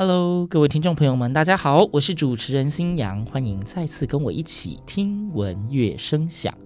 [0.00, 6.56] Hello，各位听众朋友们，大家好，我是主持人新阳，欢迎再次跟我一起听闻乐声响。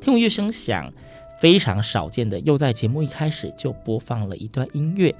[0.00, 0.90] 听闻乐声响，
[1.42, 5.14] 非常少见的，又在节目一开始就播放了一段音乐。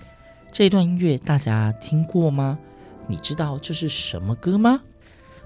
[0.50, 2.58] 这一段音乐大家听过吗？
[3.06, 4.80] 你知道这是什么歌吗？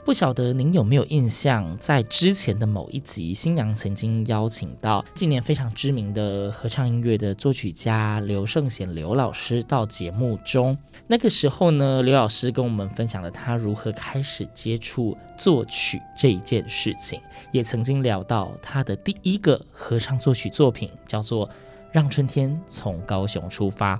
[0.06, 10.78] 不晓得您有没有印象，在之前的某一集，新娘曾经邀请到近年非常知名的合唱音乐的作曲家刘圣贤刘老师到节目中。
[11.09, 21.49] 那个时候呢，刘老师跟我们分享了他如何开始接触作曲这一件事情，也曾经聊到他的第一个合唱作曲作品叫做
[21.91, 23.97] 《让春天从高雄出发》。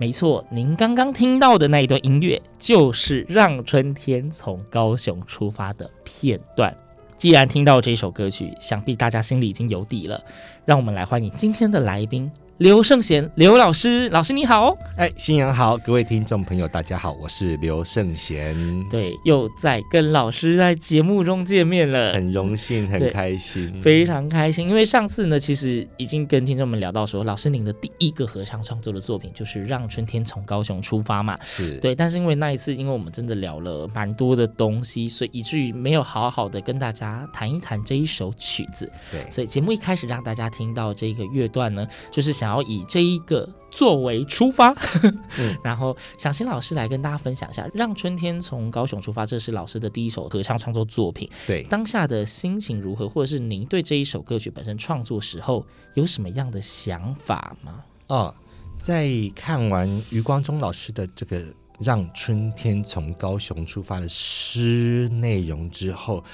[0.00, 6.74] 没错，您刚刚听到的那一段音乐，就是《让春天从高雄出发》的片段。
[7.18, 10.18] 既然听到这首歌曲，想必大家心里已经有底了。
[10.64, 12.32] 让我们来欢迎今天的来宾。
[12.60, 18.54] 刘圣贤，刘老师，老师你好，哎，新阳好，各位听众朋友，大家好，我是刘圣贤，
[18.90, 31.78] 对，又在跟老师在节目中见面了，很荣幸，很开心，非常开心，因为上次呢，其实已经跟听众们聊到说，老师您的第一个合唱创作的作品就是《让春天从高雄出发》嘛，是。
[31.78, 44.74] 对，但是因为那一次，因为我们真的聊了蛮多的东西，所以以至于没有好好的跟大家谈一谈这一首曲子，对，所以节目一开始让大家听到这个乐段呢，就是想要以这一个作为出发，
[45.38, 51.30] 嗯、 然后想请老师来跟大家分享一下《让春天从高雄出发》，这是老师的第一首合唱创作作品。
[51.46, 55.64] 对，当下的心情如何，或者是您对这一首歌曲本身创作时候
[55.94, 57.84] 有什么样的想法吗？
[58.08, 58.34] 哦，
[58.78, 61.40] 在看完余光中老师的这个
[61.78, 66.24] 《让春天从高雄出发》的诗内容之后。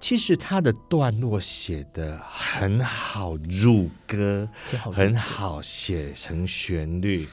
[0.00, 4.48] 其实他的段落写的很好入歌，
[4.92, 7.28] 很好写成旋律。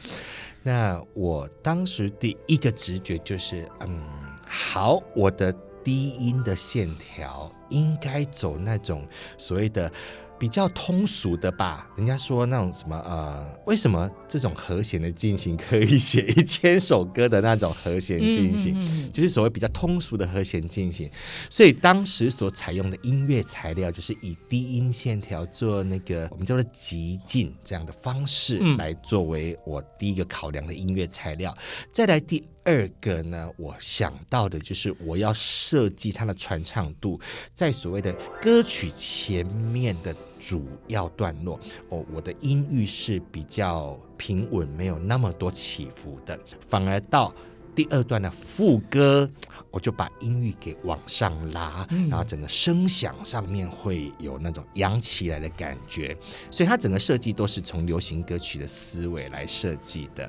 [0.63, 4.01] 那我当时第一个直觉就是，嗯，
[4.47, 5.53] 好，我的
[5.83, 9.07] 低音的线条应该走那种
[9.37, 9.91] 所谓的
[10.37, 21.09] 比较通俗的吧，人家说那种什么呃，为什么这种和弦的进行可以写一千首歌的那种和弦进行，嗯嗯嗯、就是所谓比较通俗的和弦进行。
[21.49, 31.55] 所以当时所采用的音乐材料就是以低音线条做那个我们叫做极进这样的方式来作为我第一个考量的音乐材料。
[31.91, 37.19] 再来第二个呢，我想到的就是我要设计它的传唱度，
[37.53, 41.59] 在所谓的歌曲前面的主要段落，
[41.89, 47.31] 哦，我的音域是比较平稳，没有那么多起伏的，反而到
[47.75, 49.29] 第二段的副歌，
[49.69, 56.17] 我就把音域给往上拉，然后整个声响上面会有那种扬起来的感觉，
[56.49, 60.27] 所以它整个设计都是从流行歌曲的思维来设计的。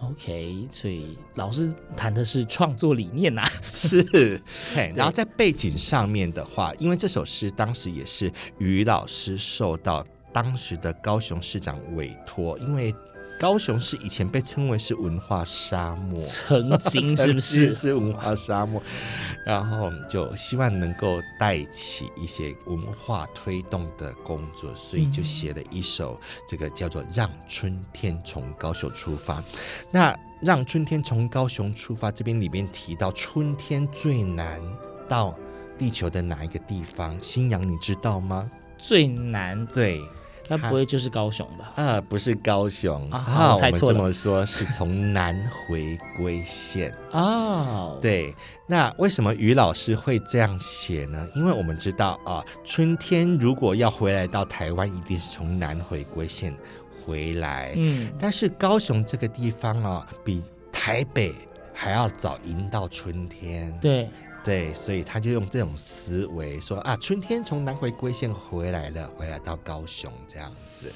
[0.00, 4.40] OK，所以老师谈的是创作理念呐、啊， 是。
[4.74, 12.94] 嘿，然后在背景上面的话，因为这首诗当时也是于老师受到当时的高雄市长委托，因为。
[13.38, 18.82] 高雄市以前被称为是文化沙漠，曾经 是不是是文化沙漠？
[19.44, 26.18] 然后就希望能够带起一些文化推动的工作，所以就写了一首
[26.48, 29.40] 这个叫做《让春天从高雄出发》。
[29.90, 34.60] 那《让春天从高雄出发》这边里面提到春天最难
[35.08, 35.38] 到
[35.76, 37.16] 地球的哪一个地方？
[37.22, 38.50] 新阳，你知道吗？
[38.78, 40.02] 最难对。
[40.48, 41.72] 该不会就是高雄吧？
[41.76, 43.98] 啊，不是高雄啊，啊我猜错了。
[43.98, 47.98] 我们这么说，是从南回归线 哦。
[48.00, 48.34] 对，
[48.66, 51.26] 那为什么于老师会这样写呢？
[51.34, 56.54] 因为我们知道啊，春天如果要回来到台湾，一定是从南回归线
[57.04, 57.72] 回来。
[57.76, 61.34] 嗯，但是高雄这个地方啊，比台北
[61.72, 63.76] 还要早迎到春天。
[63.80, 64.08] 对。
[64.46, 70.90] 对，所以他就用这种思维说啊，春天从南回归线回来了，回来到高雄这样子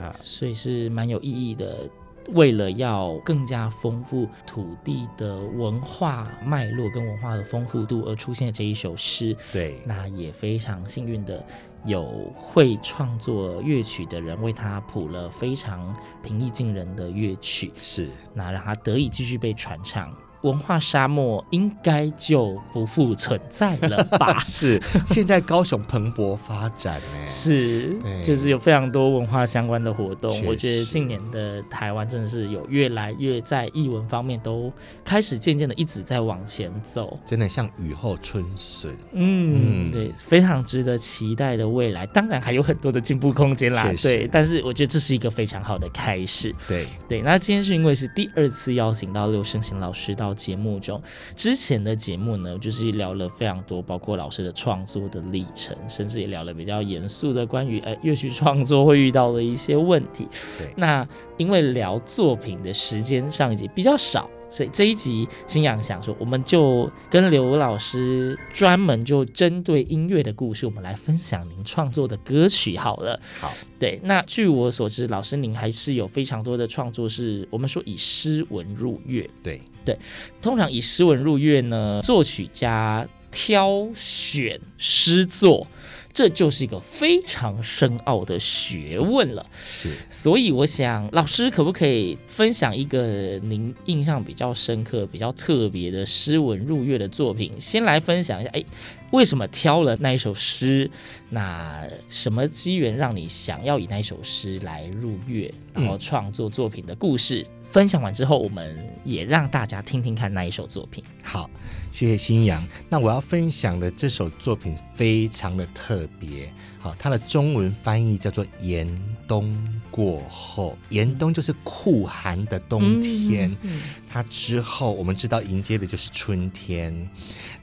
[0.00, 1.88] 啊，所以是蛮有意义的。
[2.34, 11.42] 为了要更加丰富土地的文化脉络跟文化的丰富度而出现的这一首诗，对，那也非常幸运的
[11.86, 20.14] 有会创作乐曲的人为他谱了非常平易近人的乐曲，是，那让他得以继续被传唱。
[20.42, 24.38] 文化沙漠应该就不复存在了吧？
[24.40, 30.30] 是，现在高雄蓬勃发展呢， 是，就是有非常多文化相关的活动。
[30.46, 34.72] 我觉得近年的台湾真的是有越来越在艺文方面都
[35.04, 38.96] 开始渐渐的一直在往前走，真的像雨后春笋。
[39.12, 43.84] 嗯，对，非常值得期待的未来，当然还有很多的进步空间啦。
[44.00, 46.54] 对，但是我觉得这是一个非常好的开始。
[46.68, 50.27] 对对，那今天是因为是第二次邀请到刘胜贤老师到。
[50.34, 51.00] 节目中，
[51.34, 60.28] 之前的节目呢，就是聊了非常多，包括老师的创作的历程，甚至也聊了比较严肃的关于呃乐曲创作会遇到的一些问题。
[60.58, 64.28] 对，那因为聊作品的时间上一集比较少。
[64.50, 73.20] 所以这一集新阳想说，我们就跟刘老师专门就针对音乐的故事，我们来分享您创作的歌曲好了。
[73.38, 79.28] 好，对，那据我所知，老师您还是有非常多的创作，是我们说以诗文入乐。
[79.42, 79.98] 对对，
[80.42, 85.66] 通常以诗文入乐呢，作曲家挑选诗作。
[86.12, 89.46] 这就是一个非常深奥的学问了。
[89.62, 97.52] 是，所以我想，老师可不可以分享一个您印象比较深刻、比较特别的诗文入乐的作品？
[97.60, 98.64] 先来分享一下，哎，
[99.12, 100.90] 为什么挑了那一首诗？
[101.30, 107.42] 那什么机缘让你想要以那一首诗来入乐，然后创作作品的故事？
[107.42, 111.04] 嗯分享完之后，我们也让大家听听看那一首作品。
[111.22, 111.48] 好，
[111.90, 112.66] 谢谢新阳。
[112.88, 116.50] 那我要分享的这首作品非常的特别。
[116.80, 118.88] 好，它的中文翻译叫做《严
[119.26, 119.54] 冬
[119.90, 120.78] 过后》。
[120.94, 127.08] 严冬就是酷寒的冬天，嗯、它之后我们知道迎接的就是春天。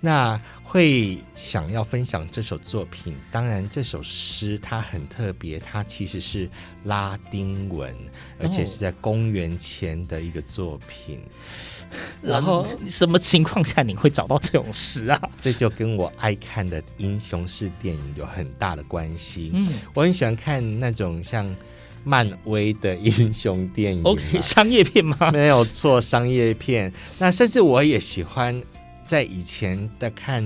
[0.01, 6.49] 那会想要分享这首作品，当然这首诗它很特别，它其实是
[6.83, 7.95] 拉丁文，
[8.39, 11.21] 而且是在公元前的一个作品。
[12.21, 15.21] 然后什么情况下你会找到这种诗啊？
[15.39, 19.51] 这就跟我爱看的英雄式电影有很大的关系。
[19.53, 21.55] 嗯，我很喜欢看那种像
[22.03, 24.03] 漫威的英雄电影。
[24.03, 25.31] OK，商业片吗？
[25.31, 26.91] 没有错，商业片。
[27.19, 28.61] 那甚至我也喜欢。
[29.05, 30.43] 在以前在看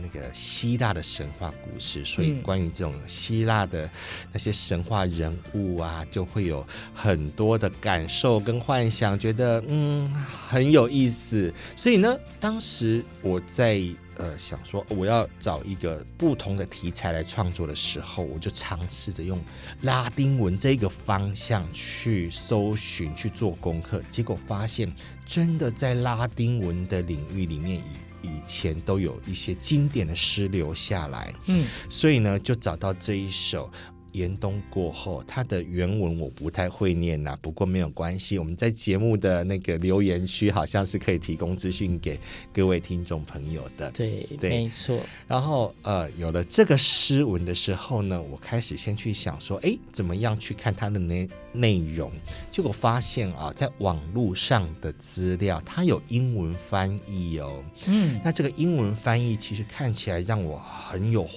[0.00, 3.88] 那个希腊的神话故事，所以关于这种希腊的
[4.32, 10.10] 那些神话人物啊，就会有很多的感受跟幻想，觉得嗯
[10.48, 11.52] 很有意思。
[11.76, 13.82] 所以呢，当时我在
[14.22, 19.42] 呃想说我要找一个不同的题材来创作的时候，我就尝试着用
[19.80, 24.90] 拉丁文这个方向去搜寻去做功课，结果发现
[25.26, 33.68] 真的在拉丁文的领域里面，以以前都有一些经典的诗留下来，嗯，所以呢就找到这一首。
[34.12, 42.18] 严冬过后，它的原文我不太会念呐、啊，不过没有关系，我们在节目的那个留言区好像是可以提供资讯给
[42.52, 43.90] 各位听众朋友的。
[43.90, 44.98] 对，对，没错。
[45.26, 52.10] 然后呃，有了这个诗文的时候呢，我开始先去想说，哎，怎么样去看它的内内容？
[52.50, 57.62] 结果发现啊，在网络上的资料，它有英文翻译哦。
[57.86, 61.28] 嗯，那这个英文翻译其实看起来让我很有。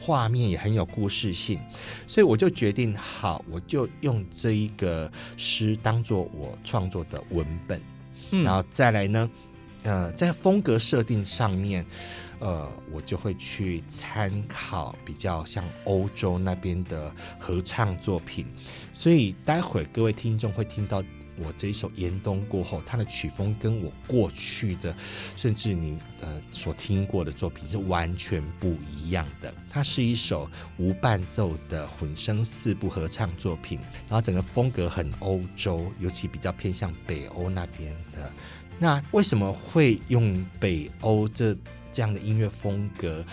[0.00, 1.60] 画面也很有故事性，
[2.06, 7.80] 所以我就决定，好，我就用这一个诗当做我创作的文本，
[8.30, 9.30] 嗯，然后再来呢，
[9.82, 11.84] 呃，在风格设定上面，
[12.38, 18.46] 呃，我就会去参考比较像欧洲那边的合唱作品，
[18.92, 21.04] 所以待会各位听众会听到。
[21.42, 24.94] 我这一首《严冬过后》，它的曲风跟我过去的，
[25.36, 29.52] 甚至你呃所听过的作品是完全不一样的。
[29.70, 33.78] 它是一首无伴奏的混声四部合唱作品，
[34.08, 38.30] 然后整个风格很欧洲，尤其比较偏向北欧那边的。
[38.78, 41.56] 那为什么会用北欧这
[41.92, 43.24] 这样的音乐风格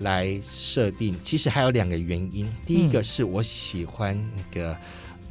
[0.00, 1.16] 来设定？
[1.22, 2.52] 其实还有两个原因。
[2.66, 4.76] 第一个是我喜欢那个。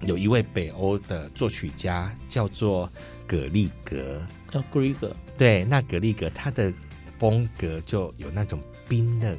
[0.04, 2.90] 有一位北欧的作曲家叫做
[3.28, 5.16] 葛利格，叫格力格。
[5.38, 6.74] 对，那格利格他的
[7.18, 9.38] 风格就有那种冰冷，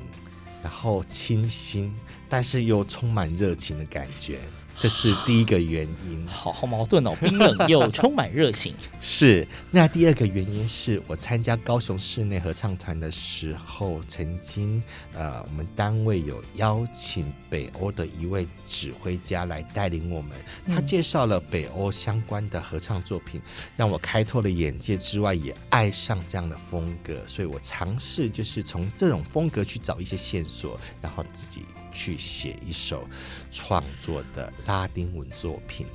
[0.63, 1.93] 然后清新，
[2.29, 4.41] 但是又充满热情的感觉。
[4.83, 8.75] 这是第一个原因，好好矛盾哦，冰冷又 充满热情。
[8.99, 14.83] 是，那第二个原因是我参加高雄室内合唱团的时候，曾经
[15.15, 20.33] 呃，我们单位有邀请北欧的一位指挥家来带领我们，
[20.67, 23.41] 他介绍了北欧相关的合唱作品，
[23.77, 31.65] 让我开拓了眼界之外，也爱上这样的风格，所以我尝试就是从这种风格去找一些线索，然后自己。
[31.95, 33.07] 去写一首
[33.53, 35.87] 创作的拉丁文作品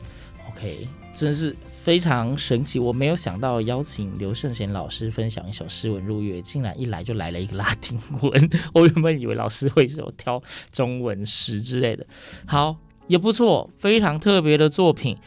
[0.50, 2.80] ，OK，真是非常神奇。
[2.80, 8.50] 我没有想到邀请刘圣贤老师分享一首诗文入乐，竟然一来就来了一个拉丁文。
[8.74, 12.06] 我原本以为老师会是有挑中文诗之类的，
[12.46, 15.18] 好，也不错，非常特别的作品。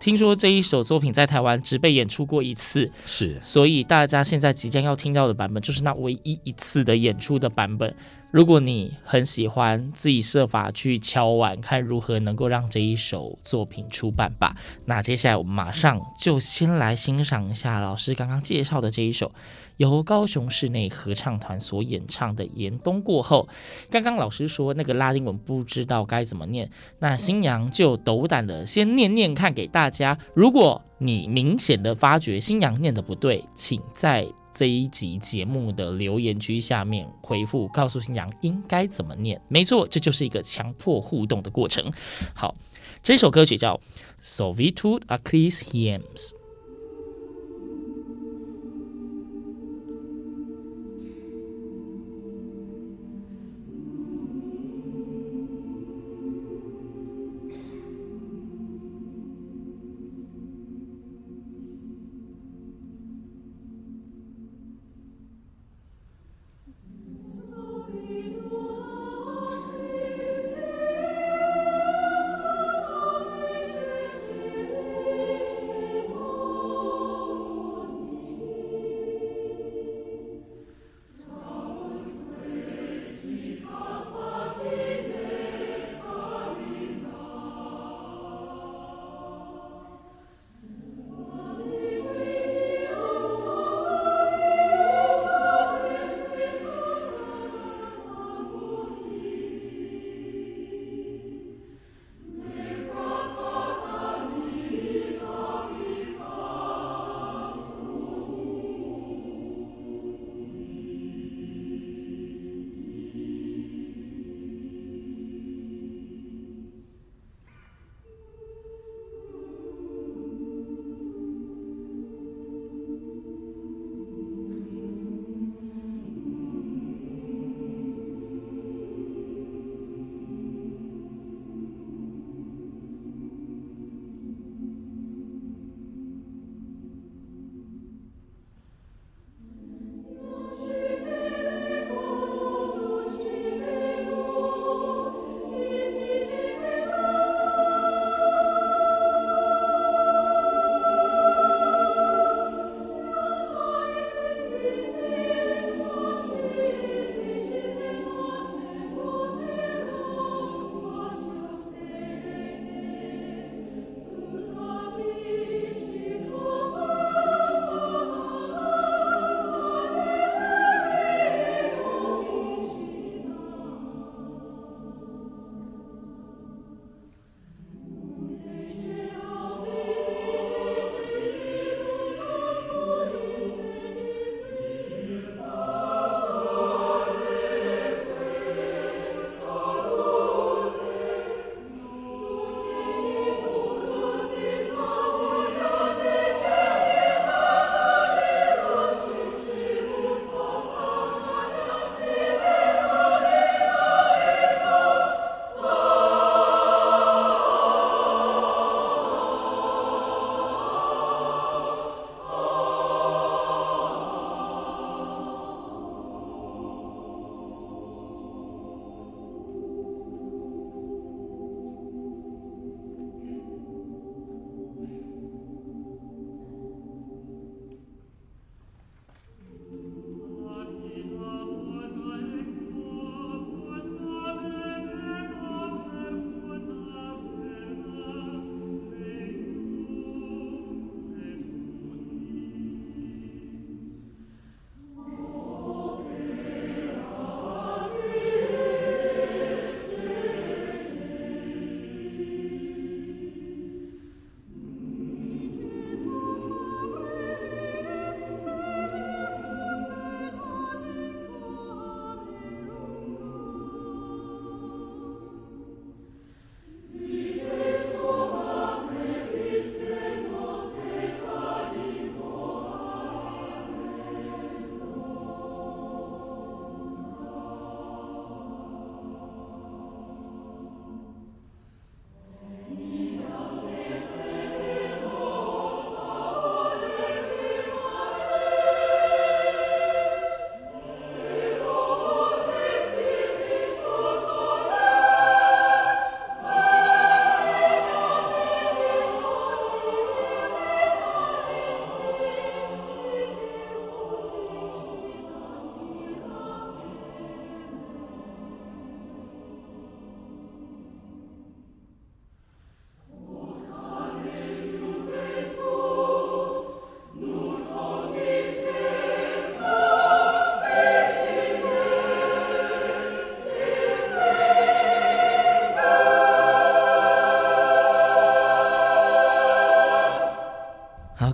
[0.00, 7.92] 听说这一首作品在台湾只被演出过一次，是，所以大家现在即将要听到的版本就是那唯一一次的演出的版本。
[8.30, 14.54] 如果你很喜欢，自己设法去敲碗，看如何能够让这一首作品出版吧。
[14.84, 19.32] 那接下来我们马上就先来欣赏一下老师刚刚介绍的这一首，
[19.78, 23.48] 由高雄室内合唱团所演唱的《严冬过后》。
[23.90, 30.18] 刚刚老师说那个拉丁文不知道该怎么念，那新娘就斗胆的先念念看给大家。
[30.34, 34.26] 如果你明显的发觉新娘念的不对，请在。
[34.58, 39.40] 这一集节目的留言区下面回复，告诉新娘应该怎么念。
[39.46, 41.92] 没错，这就是一个强迫互动的过程。
[42.34, 42.52] 好，
[43.00, 43.80] 这首歌曲叫
[44.26, 46.02] 《Solvitur Acriis Hiems》。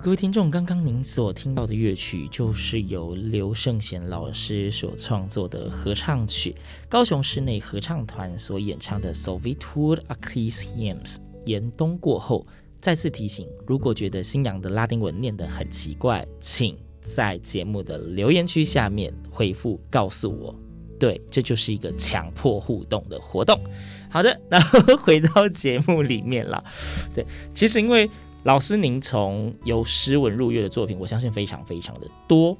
[0.05, 6.53] 各位听众，刚刚您所听到的乐曲就是由刘圣贤老师所创作的合唱曲，
[6.87, 11.15] 高雄室内合唱团所演唱的《Solvitur Acris Hiems》。
[11.47, 12.45] 严冬过后，
[12.79, 20.53] 再次提醒，如果觉得新娘的拉丁文念得很奇怪，请在节目的留言区下面回复告诉我。
[20.99, 23.59] 对，这就是一个强迫互动的活动。
[24.07, 26.63] 好的，然后 回到节目里面了。
[27.11, 28.07] 对，其实因为。
[28.45, 32.55] 老师，您从由诗文入乐的作品，我相信非常非常的多。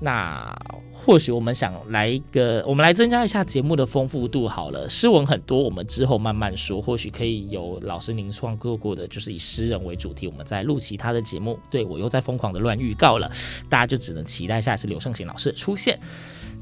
[0.00, 0.52] 那
[0.92, 4.88] 或许我们想来一个，我们来增加一下节目的丰富度好了。
[4.88, 6.82] 诗文很多，我们之后慢慢说。
[6.82, 11.56] 或许可以有老师您创作过的，就是以诗人为主题，我们再录其他的节目。
[11.70, 13.30] 对，我又在疯狂的乱预告了，
[13.68, 16.00] 大家就只能期待下一次刘胜贤老师的出现。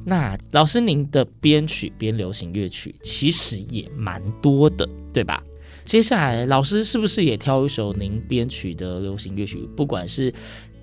[0.04, 5.42] 那老师您的编曲编流行乐曲其实也蛮多的，对吧？
[5.86, 9.58] 接下来，老师是不是也挑一首您编曲的流行乐曲？
[9.76, 10.34] 不管是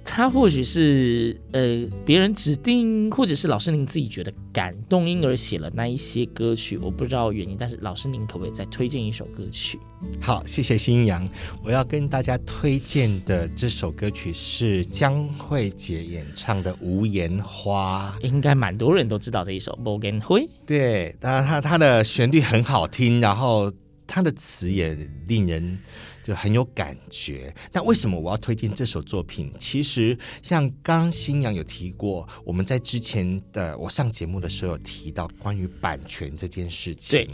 [0.01, 7.57] 他或许是呃别人指定，或者是老师您自己觉得感动，因而写了那一些歌曲，我不知道原因。
[7.59, 9.77] 但是老师您可不可以再推荐一首歌曲？
[10.21, 11.27] 好，谢谢新阳。
[11.61, 20.37] 我要跟大家推荐的这首歌曲是江蕙姐演唱的《无言花》，应该蛮多人都知道这一首《无言花》。
[20.65, 23.69] 对，当然它它的旋律很好听，然后。
[24.07, 25.79] 他的词也令人
[26.23, 27.53] 就很有感觉。
[27.73, 29.51] 那为什么我要推荐这首作品？
[29.59, 37.25] 其实像刚刚星洋有提过，我们在之前的我上节目的时候有提到关于版权这件事情。
[37.25, 37.29] 对。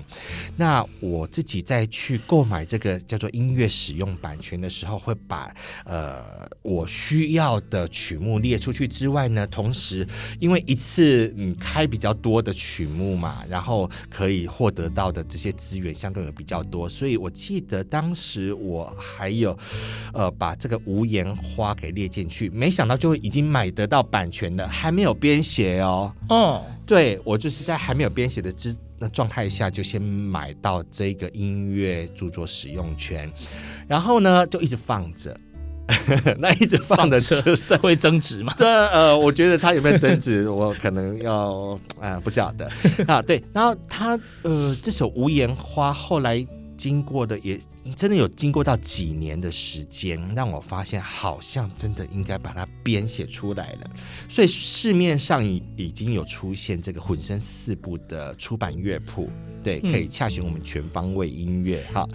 [0.58, 5.54] 那我自己在去购买这个叫做音乐使用版权的时候，会把
[5.86, 10.08] 呃我需要的曲目列出去之外呢，同时
[10.40, 18.79] 因为一次你开比较多的曲目嘛，然后可以获得到的这些资源相对有比较多，所以我记得当时我。
[18.80, 19.58] 我还有，
[20.14, 26.14] 呃，把这个无言花给列进去，没想到就已经买得到版权了，还没有编写哦。
[26.30, 33.30] 哦，对，我就是在还没有编写的之那状态下，就先买到这个音乐著作使用权，
[33.88, 35.38] 然后呢，就一直放着。
[36.38, 37.42] 那一直放着吃
[37.78, 38.54] 会增值吗？
[38.56, 42.70] 对，呃，我觉得它有没有增值， 我可能要啊、呃，不晓得
[43.08, 43.20] 啊。
[43.24, 46.46] 对，然后他呃，这首无言花后来
[46.80, 47.60] 经过的也。
[47.96, 53.90] 真的有经过到几年的时间，让我发现好像真的应该把它编写出来了。
[54.28, 59.32] 所以市面上已已经有出现这个混声四部的出版乐谱，
[59.64, 62.08] 对，可以洽询我们全方位音乐哈。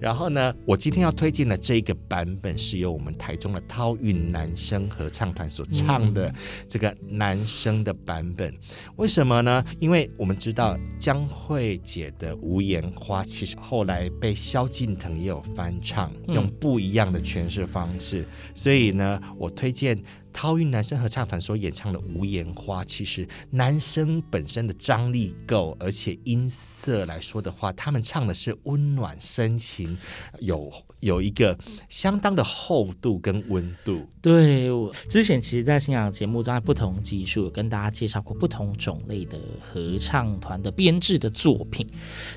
[0.00, 6.32] 然后呢，我今天要推荐的这个版本是由我们台中的涛韵男声合唱团所唱的
[6.68, 8.54] 这个男生的版本。
[8.96, 9.62] 为什么呢？
[9.78, 15.08] 因为我们知道江蕙姐的《无言花》其实后来被萧敬腾。
[15.18, 20.00] 也有翻唱，用不一样的诠释方式，所以呢，我推荐。
[20.40, 29.98] 涛韵男生合唱团所演唱的《无言花》，其实男生本身的张力够，而且音色来说的话，他们唱的是温暖深情，
[30.38, 34.06] 有有一个相当的厚度跟温度。
[34.20, 41.84] 对，我之前其实，在星洋节目中，在不同集数有跟大家介绍过不同种类的合唱团的编制的作品。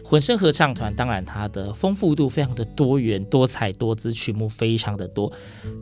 [0.03, 5.31] 混声合唱团当然它的丰富度非常的多元、多彩多姿，曲目非常的多。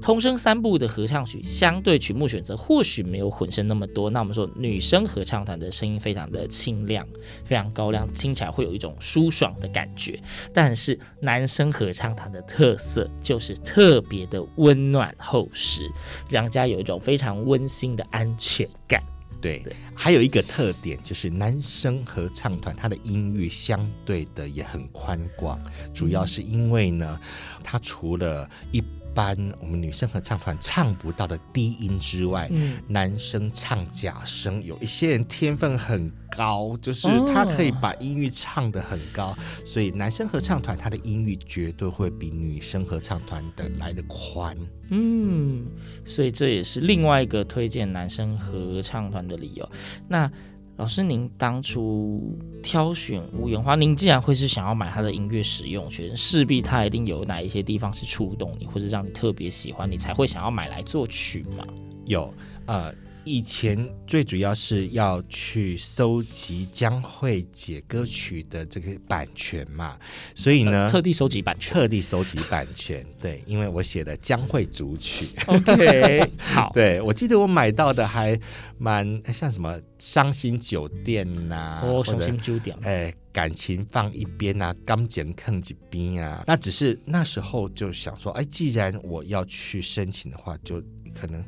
[0.01, 1.97] 童声三部的合唱曲相对。
[2.13, 7.07] 目选择或许没有混声那么多，那我们说女生合唱团的声音非常的清亮，
[7.43, 10.21] 非常高亮，听起来会有一种舒爽的感觉。
[10.53, 15.89] 但是男生合唱团的特色就是特别的温暖厚实，
[16.29, 19.01] 让人家有一种非常温馨的安全感。
[19.41, 25.57] 对，对，还有一个特点就是男生合唱团它的音域相对的也很宽广，
[25.93, 27.17] 主要是因为呢，
[27.63, 28.83] 它除了一
[29.19, 44.57] 般我们女生合唱团唱不到的低音之外，嗯、男生唱假声，有一些人天分很高，就是他可以把音域唱得很高，哦、所以男生合唱团他的音域绝对会比女生合唱团的来得宽。
[44.89, 45.65] 嗯，
[46.05, 49.69] 所以这也是另外一个推荐男生合唱团的理由。
[50.07, 50.31] 那。
[50.79, 61.67] 老师，您当初挑选无言花，您既然会是想要买他的音乐使用权，势必他一定有哪一些地方是触动你，或者让你特别喜欢，你才会想要买来作曲嘛？
[62.05, 62.33] 有，
[62.65, 69.97] 呃，以前最主要是要去搜集江蕙姐歌曲的这个版权嘛，
[70.33, 73.05] 所以呢，呃、特地收集版权，特地收集版权。
[73.21, 75.27] 对，因为我写的江蕙组曲。
[75.47, 76.71] OK， 好。
[76.73, 78.39] 对，我记得我买到的还
[78.77, 82.75] 蛮像什么伤心酒店呐、啊，哦，伤心酒店。
[82.81, 86.43] 哎，感情放一边啊，钢剪坑几边啊。
[86.47, 90.81] 那只是那时候就想说，哎，既然我要去申请的话，就
[91.13, 91.43] 可能。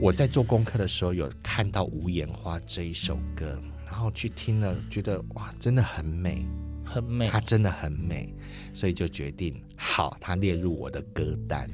[0.00, 6.46] 我在做功课的时候有看到《无言花》这一首歌，然后去听了，觉得哇，真的很美，
[6.84, 8.34] 很美，它真的很美，
[8.72, 11.68] 所以就决定好，它列入我的歌单。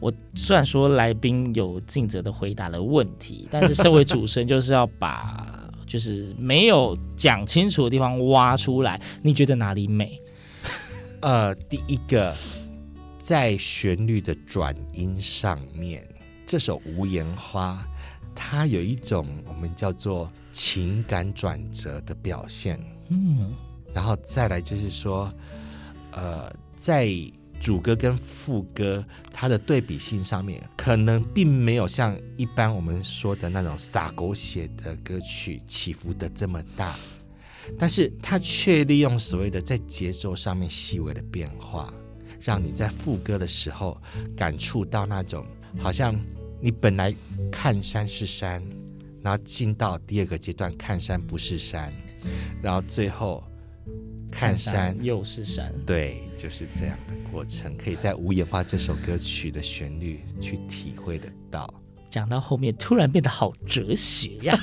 [0.00, 9.00] 我虽然说来宾有尽责的回答了问题，但是身为主持人就是要把就是没有讲清楚的地方挖出来。
[9.22, 10.20] 你觉得哪里美？
[11.22, 12.34] 呃，第一个
[13.16, 16.04] 在旋律的转音上面。
[16.52, 17.82] 这首《无言花》，
[18.34, 23.54] 它有一种我们叫做情感转折的表现，嗯，
[23.94, 25.32] 然后再来就是说，
[26.10, 27.08] 呃，在
[27.58, 36.94] 主歌跟副歌它的对比性上面，可能并没有像一般我们说的那种洒狗血的歌曲起伏的这么大，
[37.78, 41.90] 但是它却利用所谓的在节奏上面细微的变化，
[42.42, 43.98] 让你在副歌的时候
[44.36, 45.46] 感触到那种
[45.78, 46.14] 好像。
[46.64, 47.12] 你本来
[47.50, 48.62] 看山是山，
[49.20, 51.92] 然后进到第二个阶段看山不是山，
[52.62, 53.42] 然后最后
[54.30, 55.74] 看山，又是山。
[55.84, 61.68] 对，就是这样的过程，可以在《无野花》这首歌曲的旋律去体会得到。
[62.08, 64.56] 讲到后面突然变得好哲学呀！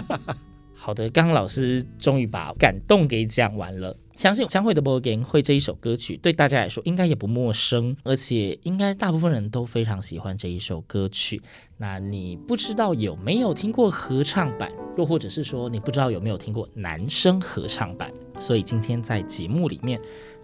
[0.76, 3.96] 好的，刚刚老师终于把感动给讲完了。
[4.14, 11.40] 相信将会的《begin 会》这一首歌曲对大家来说应该也不陌生，而且应该大部分人都非常喜欢这一首歌曲。
[11.78, 18.12] 那你不知道有没有听过合唱版，又或者是说你不知道有没有听过男生合唱版？
[18.38, 20.00] 所以今天在节目里面。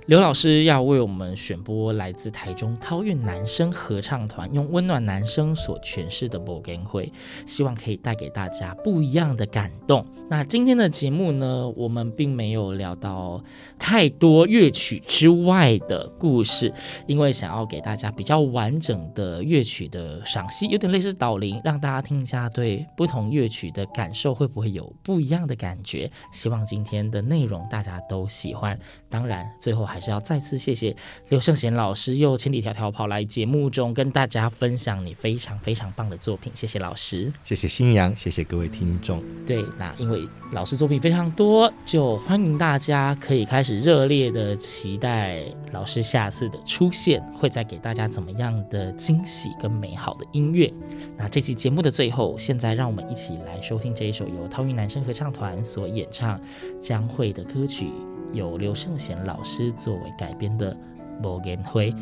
[0.08, 7.00] 刘老师要为我们选播来自台中桃韵男声合唱团用温暖男声所诠释的《无言花》，
[7.46, 10.02] 希望可以带给大家不一样的感动。
[10.30, 13.44] 那今天的节目呢，我们并没有聊到
[13.78, 16.72] 太多乐曲之外的故事，
[17.06, 26.10] 因为想要给大家比较完整的乐曲的赏析，有点类似导聆，让大家听一下对不同乐曲的感受会不会有不一样的感觉。
[26.32, 28.78] 希望今天的内容大家都喜欢。
[29.10, 29.97] 当然，最后还。
[29.98, 30.94] 还是要再次谢谢
[31.28, 39.20] 刘圣贤老师又千里迢迢跑来节目中跟大家分享你非常非常棒的作品，谢谢老师，谢谢新阳，谢谢各位听众。
[39.44, 50.72] 对，那因为老师作品非常多，就欢迎大家可以开始热烈的期待老师下次的出现，会再给大家怎么样的惊喜跟美好的音乐。
[51.16, 56.40] 那这期节目的最后，现在让我们一起来收听这一首由桃韵男声合唱团所演唱
[56.80, 57.88] 将会的歌曲。
[58.32, 60.74] 由刘圣贤老师作为改编的
[61.22, 61.92] 《无言灰》，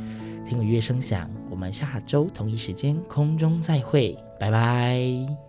[0.44, 5.45] 听音乐声响，我们下周同一时间空中再会，拜拜。